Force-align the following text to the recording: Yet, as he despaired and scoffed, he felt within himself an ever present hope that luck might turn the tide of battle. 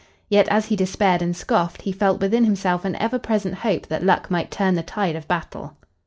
Yet, 0.29 0.47
as 0.49 0.65
he 0.65 0.75
despaired 0.75 1.21
and 1.21 1.35
scoffed, 1.37 1.83
he 1.83 1.91
felt 1.91 2.21
within 2.21 2.43
himself 2.43 2.85
an 2.85 2.95
ever 2.95 3.19
present 3.19 3.53
hope 3.59 3.85
that 3.85 4.01
luck 4.03 4.31
might 4.31 4.49
turn 4.49 4.73
the 4.73 4.81
tide 4.81 5.15
of 5.15 5.27
battle. 5.27 5.75